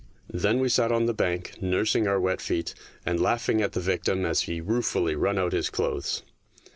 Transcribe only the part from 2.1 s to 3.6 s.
wet feet, and laugh